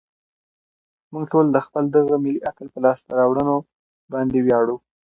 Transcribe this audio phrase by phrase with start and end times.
[1.11, 3.55] موږ ټول د خپل دغه ملي اتل په لاسته راوړنو
[4.13, 4.75] باندې ویاړو.